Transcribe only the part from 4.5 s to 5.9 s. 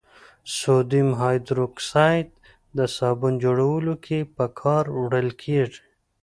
کار وړل کیږي.